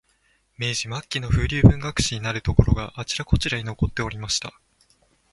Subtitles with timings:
[0.57, 4.51] 明治末期の風流文学史になるところが、あちらこちらに残っておりました